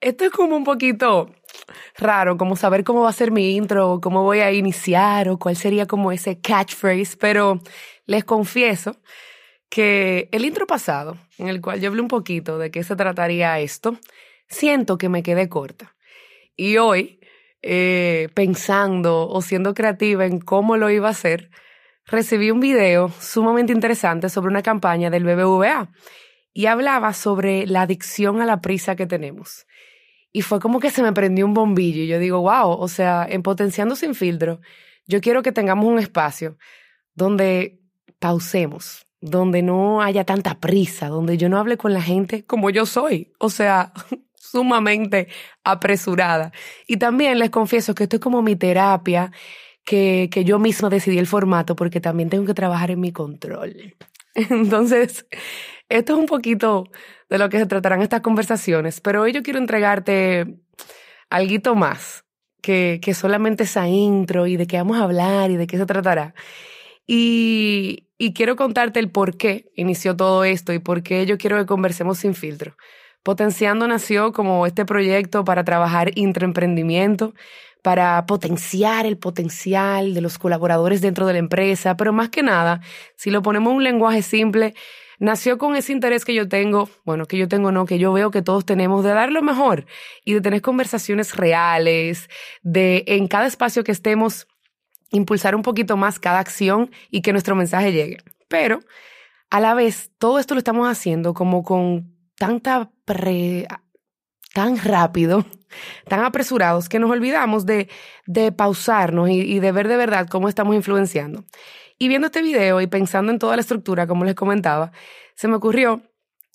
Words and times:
Esto 0.00 0.24
es 0.24 0.30
como 0.30 0.56
un 0.56 0.62
poquito 0.62 1.34
raro, 1.96 2.36
como 2.36 2.54
saber 2.54 2.84
cómo 2.84 3.02
va 3.02 3.10
a 3.10 3.12
ser 3.12 3.32
mi 3.32 3.56
intro, 3.56 4.00
cómo 4.00 4.22
voy 4.22 4.38
a 4.40 4.52
iniciar 4.52 5.28
o 5.28 5.38
cuál 5.38 5.56
sería 5.56 5.86
como 5.86 6.12
ese 6.12 6.40
catchphrase, 6.40 7.16
pero 7.16 7.60
les 8.06 8.24
confieso 8.24 8.96
que 9.68 10.28
el 10.30 10.44
intro 10.44 10.68
pasado, 10.68 11.18
en 11.36 11.48
el 11.48 11.60
cual 11.60 11.80
yo 11.80 11.88
hablé 11.88 12.00
un 12.00 12.08
poquito 12.08 12.58
de 12.58 12.70
qué 12.70 12.84
se 12.84 12.94
trataría 12.94 13.58
esto, 13.58 13.98
siento 14.48 14.98
que 14.98 15.08
me 15.08 15.24
quedé 15.24 15.48
corta. 15.48 15.96
Y 16.56 16.76
hoy, 16.76 17.18
eh, 17.62 18.28
pensando 18.34 19.28
o 19.28 19.42
siendo 19.42 19.74
creativa 19.74 20.26
en 20.26 20.38
cómo 20.38 20.76
lo 20.76 20.90
iba 20.90 21.08
a 21.08 21.10
hacer, 21.10 21.50
recibí 22.06 22.52
un 22.52 22.60
video 22.60 23.10
sumamente 23.20 23.72
interesante 23.72 24.28
sobre 24.28 24.48
una 24.48 24.62
campaña 24.62 25.10
del 25.10 25.24
BBVA 25.24 25.90
y 26.52 26.66
hablaba 26.66 27.12
sobre 27.14 27.66
la 27.66 27.82
adicción 27.82 28.40
a 28.40 28.46
la 28.46 28.60
prisa 28.60 28.96
que 28.96 29.06
tenemos. 29.06 29.66
Y 30.32 30.42
fue 30.42 30.60
como 30.60 30.80
que 30.80 30.90
se 30.90 31.02
me 31.02 31.12
prendió 31.12 31.46
un 31.46 31.54
bombillo 31.54 32.02
y 32.02 32.06
yo 32.06 32.18
digo, 32.18 32.40
wow, 32.40 32.70
o 32.70 32.88
sea, 32.88 33.26
en 33.28 33.42
Potenciando 33.42 33.96
sin 33.96 34.14
filtro, 34.14 34.60
yo 35.06 35.20
quiero 35.20 35.42
que 35.42 35.52
tengamos 35.52 35.86
un 35.86 35.98
espacio 35.98 36.58
donde 37.14 37.80
pausemos, 38.18 39.06
donde 39.20 39.62
no 39.62 40.02
haya 40.02 40.24
tanta 40.24 40.60
prisa, 40.60 41.08
donde 41.08 41.36
yo 41.38 41.48
no 41.48 41.58
hable 41.58 41.76
con 41.76 41.92
la 41.92 42.02
gente 42.02 42.44
como 42.44 42.70
yo 42.70 42.86
soy, 42.86 43.32
o 43.38 43.48
sea, 43.48 43.92
sumamente 44.34 45.28
apresurada. 45.64 46.52
Y 46.86 46.98
también 46.98 47.38
les 47.38 47.50
confieso 47.50 47.94
que 47.94 48.04
esto 48.04 48.16
es 48.16 48.22
como 48.22 48.42
mi 48.42 48.56
terapia, 48.56 49.32
que, 49.84 50.28
que 50.30 50.44
yo 50.44 50.58
misma 50.58 50.90
decidí 50.90 51.18
el 51.18 51.26
formato 51.26 51.74
porque 51.74 52.00
también 52.00 52.28
tengo 52.28 52.44
que 52.44 52.54
trabajar 52.54 52.90
en 52.90 53.00
mi 53.00 53.12
control. 53.12 53.94
Entonces, 54.50 55.26
esto 55.88 56.12
es 56.12 56.18
un 56.18 56.26
poquito 56.26 56.84
de 57.28 57.38
lo 57.38 57.48
que 57.48 57.58
se 57.58 57.66
tratarán 57.66 58.02
estas 58.02 58.20
conversaciones, 58.20 59.00
pero 59.00 59.22
hoy 59.22 59.32
yo 59.32 59.42
quiero 59.42 59.58
entregarte 59.58 60.58
algo 61.30 61.74
más 61.74 62.24
que, 62.62 63.00
que 63.02 63.14
solamente 63.14 63.64
esa 63.64 63.88
intro 63.88 64.46
y 64.46 64.56
de 64.56 64.66
qué 64.66 64.76
vamos 64.78 64.98
a 64.98 65.04
hablar 65.04 65.50
y 65.50 65.56
de 65.56 65.66
qué 65.66 65.76
se 65.76 65.86
tratará. 65.86 66.34
Y, 67.06 68.08
y 68.18 68.32
quiero 68.32 68.56
contarte 68.56 69.00
el 69.00 69.10
por 69.10 69.36
qué 69.36 69.70
inició 69.74 70.16
todo 70.16 70.44
esto 70.44 70.72
y 70.72 70.78
por 70.78 71.02
qué 71.02 71.26
yo 71.26 71.38
quiero 71.38 71.58
que 71.58 71.66
conversemos 71.66 72.18
sin 72.18 72.34
filtro. 72.34 72.76
Potenciando 73.22 73.86
nació 73.86 74.32
como 74.32 74.66
este 74.66 74.84
proyecto 74.84 75.44
para 75.44 75.64
trabajar 75.64 76.10
intraemprendimiento, 76.16 77.34
para 77.82 78.24
potenciar 78.26 79.06
el 79.06 79.18
potencial 79.18 80.14
de 80.14 80.20
los 80.20 80.38
colaboradores 80.38 81.00
dentro 81.00 81.26
de 81.26 81.34
la 81.34 81.38
empresa, 81.38 81.96
pero 81.96 82.12
más 82.12 82.28
que 82.28 82.42
nada, 82.42 82.80
si 83.16 83.30
lo 83.30 83.42
ponemos 83.42 83.70
en 83.70 83.76
un 83.76 83.84
lenguaje 83.84 84.22
simple, 84.22 84.74
nació 85.18 85.58
con 85.58 85.76
ese 85.76 85.92
interés 85.92 86.24
que 86.24 86.34
yo 86.34 86.48
tengo, 86.48 86.88
bueno, 87.04 87.26
que 87.26 87.36
yo 87.36 87.48
tengo 87.48 87.72
no, 87.72 87.86
que 87.86 87.98
yo 87.98 88.12
veo 88.12 88.30
que 88.30 88.42
todos 88.42 88.64
tenemos 88.64 89.04
de 89.04 89.10
dar 89.10 89.30
lo 89.32 89.42
mejor 89.42 89.86
y 90.24 90.34
de 90.34 90.40
tener 90.40 90.62
conversaciones 90.62 91.36
reales, 91.36 92.28
de 92.62 93.04
en 93.06 93.28
cada 93.28 93.46
espacio 93.46 93.84
que 93.84 93.92
estemos 93.92 94.46
impulsar 95.10 95.54
un 95.54 95.62
poquito 95.62 95.96
más 95.96 96.18
cada 96.18 96.38
acción 96.38 96.90
y 97.10 97.22
que 97.22 97.32
nuestro 97.32 97.54
mensaje 97.54 97.92
llegue. 97.92 98.18
Pero 98.48 98.80
a 99.50 99.60
la 99.60 99.74
vez, 99.74 100.10
todo 100.18 100.38
esto 100.38 100.54
lo 100.54 100.58
estamos 100.58 100.88
haciendo 100.88 101.34
como 101.34 101.62
con 101.62 102.17
tanta 102.38 102.90
tan 104.54 104.78
rápido, 104.78 105.44
tan 106.08 106.20
apresurados, 106.24 106.88
que 106.88 106.98
nos 106.98 107.10
olvidamos 107.10 107.66
de, 107.66 107.88
de 108.26 108.52
pausarnos 108.52 109.28
y, 109.28 109.58
de 109.58 109.72
ver 109.72 109.88
de 109.88 109.96
verdad 109.96 110.28
cómo 110.28 110.48
estamos 110.48 110.74
influenciando. 110.74 111.44
Y 111.98 112.08
viendo 112.08 112.26
este 112.26 112.42
video 112.42 112.80
y 112.80 112.86
pensando 112.86 113.32
en 113.32 113.38
toda 113.38 113.56
la 113.56 113.60
estructura, 113.60 114.06
como 114.06 114.24
les 114.24 114.34
comentaba, 114.34 114.92
se 115.34 115.48
me 115.48 115.56
ocurrió 115.56 116.02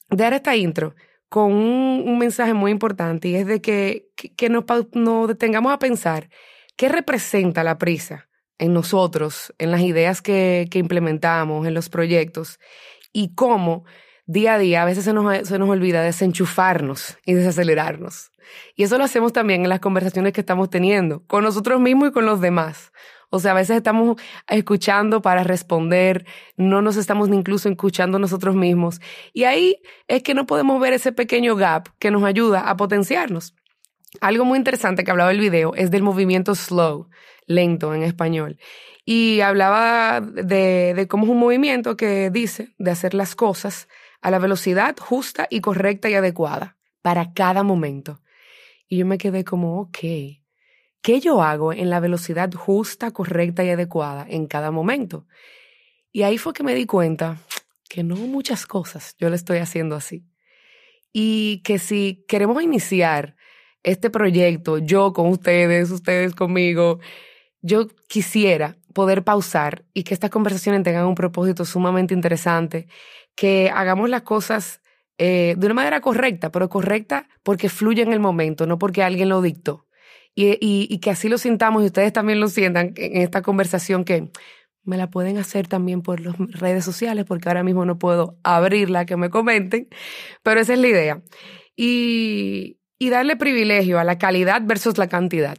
dar 0.09 0.34
esta 0.34 0.56
intro 0.56 0.95
con 1.30 1.52
un, 1.52 2.17
mensaje 2.17 2.54
muy 2.54 2.72
importante 2.72 3.28
y 3.28 3.36
es 3.36 3.48
de 3.48 3.61
que, 3.61 4.09
que, 4.16 4.50
nos, 4.50 4.66
nos 4.94 5.28
detengamos 5.28 5.73
a 5.73 5.80
pensar 5.80 6.30
qué 6.78 6.89
representa 6.89 7.64
la 7.64 7.78
prisa 7.78 8.30
en 8.58 8.73
nosotros, 8.73 9.54
en 9.58 9.72
las 9.72 9.81
ideas 9.81 10.22
que, 10.22 10.67
que 10.70 10.80
implementamos, 10.80 11.67
en 11.67 11.73
los 11.73 11.89
proyectos 11.89 12.60
y 13.11 13.33
cómo 13.33 13.83
día 14.26 14.56
a 14.56 14.58
día 14.58 14.84
a 14.84 14.86
veces 14.86 15.04
se 15.06 15.14
nos, 15.14 15.48
se 15.48 15.60
nos 15.60 15.70
olvida 15.70 16.02
desenchufarnos 16.02 17.17
y 17.26 17.34
desacelerarnos. 17.34 18.32
Y 18.76 18.84
eso 18.84 18.98
lo 18.98 19.04
hacemos 19.04 19.34
también 19.34 19.64
en 19.64 19.70
las 19.70 19.80
conversaciones 19.80 20.34
que 20.34 20.42
estamos 20.42 20.70
teniendo, 20.70 21.26
con 21.28 21.44
nosotros 21.44 21.80
mismos 21.80 22.10
y 22.10 22.11
con 22.11 22.26
los 22.26 22.42
demás. 22.42 22.92
O 23.30 23.39
sea, 23.39 23.52
a 23.52 23.56
veces 23.56 23.78
estamos 23.78 24.22
escuchando 24.48 25.23
para 25.23 25.44
responder, 25.44 26.26
no 26.56 26.83
nos 26.83 26.98
estamos 26.98 27.30
incluso 27.30 27.67
escuchando 27.67 28.20
nosotros 28.20 28.56
mismos. 28.56 29.02
Y 29.33 29.45
ahí 29.45 29.82
es 30.08 30.22
que 30.22 30.36
no 30.36 30.45
podemos 30.45 30.80
ver 30.80 30.94
ese 30.94 31.12
pequeño 31.12 31.56
gap 31.56 31.89
que 31.98 32.12
nos 32.12 32.23
ayuda 32.23 32.70
a 32.70 32.78
potenciarnos. 32.78 33.56
Algo 34.22 34.45
muy 34.45 34.60
interesante 34.60 35.04
que 35.04 35.10
hablaba 35.10 35.32
el 35.32 35.39
video 35.39 35.73
es 35.73 35.89
del 35.89 36.04
movimiento 36.04 36.54
slow, 36.54 37.10
lento 37.48 37.95
en 37.95 38.04
español. 38.04 38.60
Y 39.04 39.42
hablaba 39.42 40.22
de, 40.22 40.94
de 40.95 41.08
cómo 41.08 41.23
es 41.23 41.32
un 41.32 41.39
movimiento 41.39 41.98
que 41.98 42.30
dice 42.30 42.76
de 42.78 42.92
hacer 42.92 43.16
las 43.16 43.33
cosas 43.36 43.88
a 44.23 44.32
la 44.32 44.39
velocidad 44.39 44.95
justa 44.98 45.48
y 45.50 45.61
correcta 45.61 46.10
y 46.10 46.16
adecuada 46.16 46.78
para 47.04 47.34
cada 47.34 47.61
momento. 47.61 48.22
Y 48.88 48.98
yo 48.98 49.06
me 49.06 49.20
quedé 49.20 49.44
como, 49.44 49.80
ok, 49.80 49.98
¿Qué 51.04 51.20
yo 51.20 51.44
hago 51.44 51.73
en 51.73 51.89
la 51.89 52.00
velocidad 52.00 52.50
justa, 52.54 53.12
correcta 53.12 53.62
y 53.66 53.70
adecuada 53.70 54.26
en 54.30 54.48
cada 54.48 54.72
momento? 54.72 55.28
Y 56.14 56.23
ahí 56.23 56.38
fue 56.38 56.54
que 56.54 56.64
me 56.64 56.73
di 56.73 56.86
cuenta 56.86 57.39
que 57.89 58.04
no 58.04 58.16
muchas 58.16 58.66
cosas 58.66 59.14
yo 59.20 59.30
le 59.30 59.36
estoy 59.36 59.58
haciendo 59.58 59.98
así. 59.98 60.23
Y 61.12 61.62
que 61.66 61.78
si 61.78 62.23
queremos 62.26 62.64
iniciar 62.64 63.36
este 63.83 64.10
proyecto, 64.10 64.78
yo 64.78 65.12
con 65.12 65.28
ustedes, 65.28 65.92
ustedes 65.92 66.36
conmigo, 66.36 67.02
yo 67.62 67.89
quisiera 68.08 68.78
poder 68.94 69.26
pausar 69.26 69.83
y 69.94 70.04
que 70.04 70.14
estas 70.14 70.30
conversaciones 70.30 70.83
tengan 70.83 71.06
un 71.06 71.16
propósito 71.16 71.66
sumamente 71.66 72.14
interesante, 72.14 72.88
que 73.36 73.71
hagamos 73.73 74.10
las 74.10 74.23
cosas 74.23 74.82
eh, 75.17 75.55
de 75.58 75.66
una 75.66 75.76
manera 75.76 76.02
correcta, 76.02 76.52
pero 76.52 76.70
correcta 76.70 77.27
porque 77.44 77.70
fluye 77.70 78.02
en 78.02 78.14
el 78.14 78.20
momento, 78.20 78.66
no 78.67 78.77
porque 78.80 79.04
alguien 79.04 79.30
lo 79.30 79.42
dictó 79.42 79.88
y, 80.36 80.58
y, 80.60 80.99
que 80.99 81.11
así 81.11 81.30
lo 81.30 81.38
sintamos 81.38 81.83
y 81.83 81.88
ustedes 81.88 82.11
también 82.11 82.39
lo 82.39 82.48
sientan 82.48 82.94
en 82.95 83.21
esta 83.21 83.42
conversación 83.42 84.04
que 84.04 84.32
me 84.83 84.98
la 84.98 85.10
pueden 85.10 85.38
hacer 85.38 85.67
también 85.67 86.02
por 86.02 86.21
las 86.21 86.36
redes 86.38 86.83
sociales 86.83 87.26
porque 87.26 87.49
ahora 87.49 87.64
mismo 87.64 87.86
no 87.86 87.99
puedo 87.99 88.38
abrirla, 88.44 89.05
que 89.05 89.16
me 89.16 89.30
comenten, 89.30 89.88
pero 90.42 90.60
esa 90.60 90.73
es 90.73 90.80
la 90.80 90.88
idea. 90.88 91.21
Y, 91.76 92.80
y 93.00 93.10
darle 93.10 93.36
privilegio 93.36 94.00
a 94.00 94.04
la 94.04 94.17
calidad 94.17 94.61
versus 94.64 94.98
la 94.98 95.08
cantidad. 95.08 95.58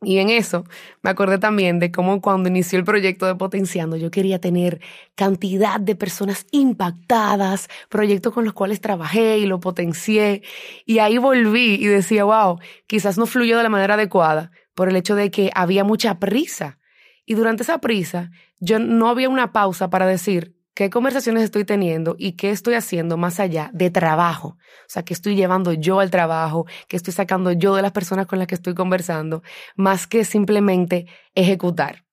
Y 0.00 0.18
en 0.18 0.30
eso 0.30 0.64
me 1.02 1.10
acordé 1.10 1.38
también 1.38 1.80
de 1.80 1.90
cómo 1.90 2.20
cuando 2.20 2.48
inició 2.48 2.78
el 2.78 2.84
proyecto 2.84 3.26
de 3.26 3.34
Potenciando 3.34 3.96
yo 3.96 4.12
quería 4.12 4.40
tener 4.40 4.80
cantidad 5.16 5.80
de 5.80 5.96
personas 5.96 6.46
impactadas, 6.52 7.68
proyectos 7.88 8.32
con 8.32 8.44
los 8.44 8.54
cuales 8.54 8.80
trabajé 8.80 9.38
y 9.38 9.46
lo 9.46 9.58
potencié. 9.58 10.42
Y 10.86 11.00
ahí 11.00 11.18
volví 11.18 11.74
y 11.74 11.86
decía, 11.86 12.24
wow, 12.24 12.60
quizás 12.86 13.18
no 13.18 13.26
fluyó 13.26 13.56
de 13.56 13.64
la 13.64 13.68
manera 13.70 13.94
adecuada 13.94 14.52
por 14.74 14.88
el 14.88 14.94
hecho 14.94 15.16
de 15.16 15.32
que 15.32 15.50
había 15.54 15.82
mucha 15.82 16.20
prisa. 16.20 16.78
Y 17.26 17.34
durante 17.34 17.64
esa 17.64 17.78
prisa 17.78 18.30
yo 18.60 18.78
no 18.78 19.08
había 19.08 19.28
una 19.28 19.52
pausa 19.52 19.90
para 19.90 20.06
decir, 20.06 20.57
qué 20.78 20.90
conversaciones 20.90 21.42
estoy 21.42 21.64
teniendo 21.64 22.14
y 22.16 22.34
qué 22.34 22.50
estoy 22.50 22.74
haciendo 22.74 23.16
más 23.16 23.40
allá 23.40 23.68
de 23.72 23.90
trabajo. 23.90 24.50
O 24.50 24.86
sea, 24.86 25.02
qué 25.02 25.12
estoy 25.12 25.34
llevando 25.34 25.72
yo 25.72 25.98
al 25.98 26.12
trabajo, 26.12 26.66
qué 26.86 26.96
estoy 26.96 27.12
sacando 27.12 27.50
yo 27.50 27.74
de 27.74 27.82
las 27.82 27.90
personas 27.90 28.28
con 28.28 28.38
las 28.38 28.46
que 28.46 28.54
estoy 28.54 28.74
conversando, 28.74 29.42
más 29.74 30.06
que 30.06 30.24
simplemente 30.24 31.06
ejecutar. 31.34 32.04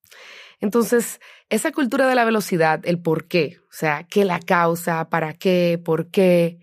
Entonces, 0.61 1.19
esa 1.49 1.71
cultura 1.71 2.07
de 2.07 2.15
la 2.15 2.25
velocidad, 2.25 2.81
el 2.85 2.99
por 2.99 3.27
qué, 3.27 3.57
o 3.69 3.71
sea, 3.71 4.07
qué 4.09 4.25
la 4.25 4.39
causa, 4.39 5.09
para 5.11 5.33
qué, 5.33 5.79
por 5.85 6.09
qué, 6.09 6.57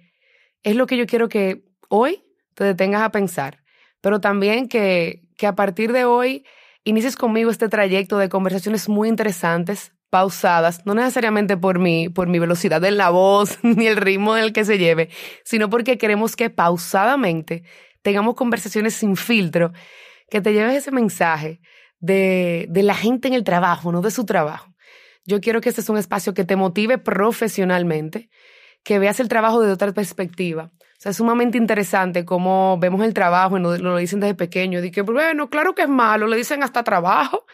es 0.64 0.74
lo 0.74 0.88
que 0.88 0.96
yo 0.96 1.06
quiero 1.06 1.28
que 1.28 1.62
hoy 1.88 2.24
te 2.54 2.64
detengas 2.64 3.02
a 3.02 3.12
pensar, 3.12 3.62
pero 4.00 4.20
también 4.20 4.66
que, 4.66 5.22
que 5.36 5.46
a 5.46 5.54
partir 5.54 5.92
de 5.92 6.04
hoy 6.04 6.44
inicies 6.82 7.14
conmigo 7.14 7.52
este 7.52 7.68
trayecto 7.68 8.18
de 8.18 8.28
conversaciones 8.28 8.88
muy 8.88 9.08
interesantes 9.08 9.92
pausadas, 10.12 10.84
no 10.84 10.92
necesariamente 10.92 11.56
por 11.56 11.78
mi, 11.78 12.10
por 12.10 12.28
mi 12.28 12.38
velocidad 12.38 12.84
en 12.84 12.98
la 12.98 13.08
voz 13.08 13.58
ni 13.62 13.86
el 13.86 13.96
ritmo 13.96 14.36
en 14.36 14.44
el 14.44 14.52
que 14.52 14.66
se 14.66 14.76
lleve, 14.76 15.08
sino 15.42 15.70
porque 15.70 15.96
queremos 15.96 16.36
que 16.36 16.50
pausadamente 16.50 17.62
tengamos 18.02 18.34
conversaciones 18.34 18.92
sin 18.92 19.16
filtro, 19.16 19.72
que 20.28 20.42
te 20.42 20.52
lleves 20.52 20.76
ese 20.76 20.90
mensaje 20.90 21.62
de, 21.98 22.66
de 22.68 22.82
la 22.82 22.94
gente 22.94 23.26
en 23.28 23.32
el 23.32 23.42
trabajo, 23.42 23.90
no 23.90 24.02
de 24.02 24.10
su 24.10 24.26
trabajo. 24.26 24.74
Yo 25.24 25.40
quiero 25.40 25.62
que 25.62 25.70
este 25.70 25.80
sea 25.80 25.94
un 25.94 25.98
espacio 25.98 26.34
que 26.34 26.44
te 26.44 26.56
motive 26.56 26.98
profesionalmente, 26.98 28.28
que 28.84 28.98
veas 28.98 29.18
el 29.18 29.28
trabajo 29.28 29.62
de 29.62 29.72
otra 29.72 29.92
perspectiva. 29.92 30.72
O 30.74 30.98
sea, 30.98 31.10
es 31.12 31.16
sumamente 31.16 31.56
interesante 31.56 32.26
cómo 32.26 32.76
vemos 32.78 33.02
el 33.02 33.14
trabajo 33.14 33.56
y 33.56 33.62
nos, 33.62 33.80
lo 33.80 33.96
dicen 33.96 34.20
desde 34.20 34.34
pequeño. 34.34 34.82
Dije, 34.82 35.00
bueno, 35.00 35.48
claro 35.48 35.74
que 35.74 35.82
es 35.82 35.88
malo, 35.88 36.26
le 36.26 36.36
dicen 36.36 36.62
hasta 36.62 36.84
trabajo. 36.84 37.46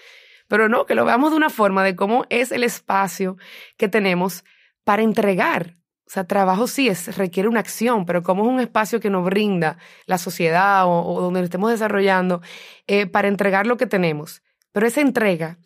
Pero 0.48 0.68
no, 0.68 0.86
que 0.86 0.94
lo 0.94 1.04
veamos 1.04 1.30
de 1.30 1.36
una 1.36 1.50
forma 1.50 1.84
de 1.84 1.94
cómo 1.94 2.24
es 2.30 2.50
el 2.52 2.64
espacio 2.64 3.36
que 3.76 3.88
tenemos 3.88 4.44
para 4.84 5.02
entregar 5.02 5.76
O 6.06 6.10
sea, 6.10 6.24
trabajo 6.24 6.66
sí 6.66 6.88
es, 6.88 7.16
requiere 7.18 7.48
una 7.48 7.60
acción, 7.60 8.06
pero 8.06 8.22
como 8.22 8.44
es 8.44 8.48
un 8.48 8.60
espacio 8.60 8.98
que 8.98 9.10
nos 9.10 9.24
brinda 9.24 9.76
la 10.06 10.16
sociedad 10.16 10.84
o, 10.86 11.20
donde 11.20 11.40
nos 11.40 11.48
estemos 11.48 11.70
desarrollando 11.70 12.40
eh, 12.86 13.06
para 13.06 13.28
entregar 13.28 13.66
lo 13.66 13.76
que 13.76 13.86
tenemos. 13.86 14.42
Pero 14.72 14.86
esa 14.86 15.02
entrega 15.02 15.58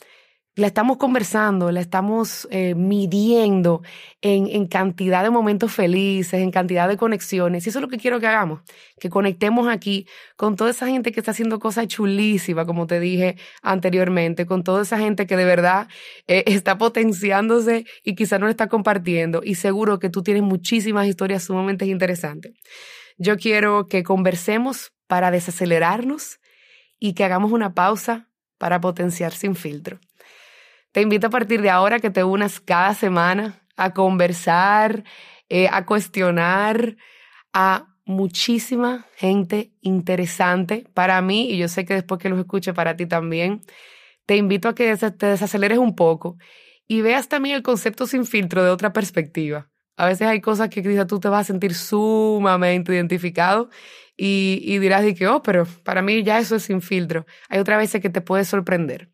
la 0.54 0.66
estamos 0.66 0.98
conversando, 0.98 1.72
la 1.72 1.80
estamos 1.80 2.46
eh, 2.50 2.74
midiendo 2.74 3.82
en, 4.20 4.66
cantidad 4.66 5.22
de 5.22 5.30
momentos 5.30 5.72
felices, 5.72 6.34
en 6.34 6.50
cantidad 6.50 6.88
de 6.88 6.98
conexiones. 6.98 7.64
Y 7.64 7.70
eso 7.70 7.78
es 7.78 7.82
lo 7.82 7.88
que 7.88 7.96
quiero 7.96 8.20
que 8.20 8.26
hagamos, 8.26 8.60
que 9.00 9.08
conectemos 9.08 9.66
aquí 9.68 10.06
con 10.36 10.56
toda 10.56 10.70
esa 10.70 10.88
gente 10.88 11.10
que 11.10 11.20
está 11.20 11.30
haciendo 11.30 11.58
cosas 11.58 11.86
chulísimas, 11.86 12.66
como 12.66 12.86
te 12.86 13.00
dije 13.00 13.36
anteriormente, 13.62 14.44
con 14.44 14.62
toda 14.62 14.82
esa 14.82 14.98
gente 14.98 15.26
que 15.26 15.36
de 15.36 15.46
verdad 15.46 15.88
eh, 16.26 16.44
está 16.46 16.76
potenciándose 16.76 17.86
y 18.04 18.14
quizá 18.14 18.38
no 18.38 18.48
está 18.48 18.68
compartiendo. 18.68 19.40
Y 19.42 19.54
seguro 19.54 19.98
que 19.98 20.10
tú 20.10 20.22
tienes 20.22 20.42
muchísimas 20.42 21.06
historias 21.06 21.44
sumamente 21.44 21.86
interesantes. 21.86 22.52
Yo 23.16 23.38
quiero 23.38 23.88
que 23.88 24.02
conversemos 24.02 24.92
para 25.06 25.30
desacelerarnos 25.30 26.40
y 26.98 27.14
que 27.14 27.24
hagamos 27.24 27.52
una 27.52 27.72
pausa 27.74 28.28
para 28.58 28.80
potenciar 28.80 29.32
sin 29.32 29.56
filtro. 29.56 29.98
Te 30.92 31.00
invito 31.00 31.28
a 31.28 31.30
partir 31.30 31.62
de 31.62 31.70
ahora 31.70 32.00
que 32.00 32.10
te 32.10 32.22
unas 32.22 32.60
cada 32.60 32.92
semana 32.94 33.62
a 33.76 33.94
conversar, 33.94 35.04
eh, 35.48 35.68
a 35.72 35.86
cuestionar 35.86 36.96
a 37.54 37.88
muchísima 38.04 39.06
gente 39.16 39.72
interesante 39.80 40.86
para 40.92 41.20
mí 41.22 41.50
y 41.50 41.56
yo 41.56 41.68
sé 41.68 41.86
que 41.86 41.94
después 41.94 42.20
que 42.20 42.28
los 42.28 42.38
escuche 42.38 42.74
para 42.74 42.94
ti 42.96 43.06
también. 43.06 43.62
Te 44.26 44.36
invito 44.36 44.68
a 44.68 44.74
que 44.74 44.94
te 44.96 45.26
desaceleres 45.26 45.78
un 45.78 45.96
poco 45.96 46.36
y 46.86 47.00
veas 47.00 47.28
también 47.28 47.56
el 47.56 47.62
concepto 47.62 48.06
sin 48.06 48.26
filtro 48.26 48.62
de 48.62 48.70
otra 48.70 48.92
perspectiva. 48.92 49.70
A 49.96 50.06
veces 50.06 50.28
hay 50.28 50.40
cosas 50.40 50.68
que 50.68 50.82
quizás 50.82 51.06
tú 51.06 51.20
te 51.20 51.28
vas 51.28 51.42
a 51.42 51.44
sentir 51.52 51.74
sumamente 51.74 52.92
identificado 52.92 53.70
y, 54.16 54.60
y 54.62 54.78
dirás 54.78 55.02
de 55.02 55.14
que, 55.14 55.26
oh, 55.26 55.42
pero 55.42 55.66
para 55.84 56.02
mí 56.02 56.22
ya 56.22 56.38
eso 56.38 56.56
es 56.56 56.64
sin 56.64 56.82
filtro. 56.82 57.24
Hay 57.48 57.60
otras 57.60 57.78
veces 57.78 58.02
que 58.02 58.10
te 58.10 58.20
puede 58.20 58.44
sorprender. 58.44 59.10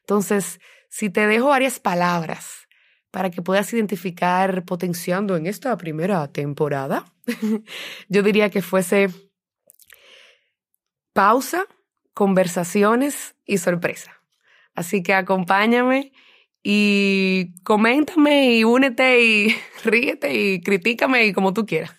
Entonces, 0.00 0.58
si 0.88 1.10
te 1.10 1.26
dejo 1.26 1.48
varias 1.48 1.80
palabras 1.80 2.68
para 3.10 3.30
que 3.30 3.42
puedas 3.42 3.72
identificar 3.72 4.64
potenciando 4.64 5.36
en 5.36 5.46
esta 5.46 5.76
primera 5.76 6.26
temporada, 6.28 7.04
yo 8.08 8.22
diría 8.22 8.50
que 8.50 8.62
fuese 8.62 9.08
pausa, 11.12 11.66
conversaciones 12.14 13.34
y 13.44 13.58
sorpresa. 13.58 14.22
Así 14.74 15.02
que 15.02 15.14
acompáñame 15.14 16.12
y 16.62 17.54
coméntame 17.64 18.54
y 18.54 18.64
únete 18.64 19.24
y 19.24 19.56
ríete 19.84 20.34
y 20.34 20.60
critícame 20.60 21.26
y 21.26 21.32
como 21.32 21.52
tú 21.52 21.66
quieras. 21.66 21.94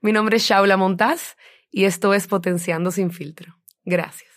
Mi 0.00 0.12
nombre 0.12 0.38
es 0.38 0.44
Shaula 0.44 0.76
Montaz 0.76 1.36
y 1.70 1.84
esto 1.84 2.14
es 2.14 2.26
Potenciando 2.26 2.90
sin 2.90 3.10
filtro. 3.10 3.58
Gracias. 3.84 4.29